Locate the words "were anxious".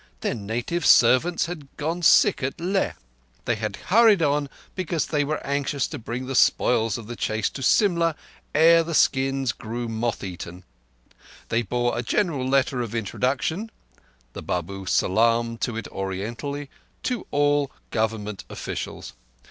5.23-5.85